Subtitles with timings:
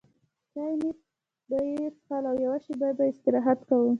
[0.53, 0.93] چای مای
[1.49, 3.89] به یې څښل او یوه شېبه به یې استراحت کاوه.